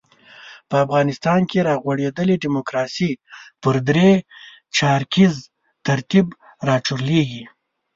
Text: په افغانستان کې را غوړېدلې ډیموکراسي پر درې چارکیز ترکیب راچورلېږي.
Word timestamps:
په 0.69 0.75
افغانستان 0.85 1.41
کې 1.49 1.59
را 1.67 1.75
غوړېدلې 1.83 2.35
ډیموکراسي 2.43 3.11
پر 3.61 3.75
درې 3.89 4.11
چارکیز 4.77 5.33
ترکیب 5.87 6.27
راچورلېږي. 6.67 7.43